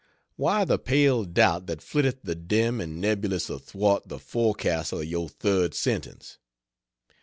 [0.35, 5.75] Why the pale doubt that flitteth dim and nebulous athwart the forecastle of your third
[5.75, 6.39] sentence?